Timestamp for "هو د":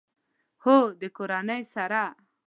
0.63-1.03